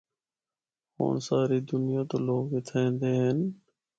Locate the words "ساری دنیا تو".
1.27-2.17